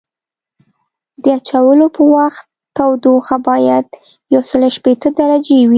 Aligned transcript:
د 1.23 1.25
اچولو 1.37 1.87
په 1.95 2.01
وخت 2.15 2.43
تودوخه 2.75 3.35
باید 3.47 3.85
یوسل 4.33 4.61
شپیته 4.75 5.09
درجې 5.19 5.55
وي 5.65 5.69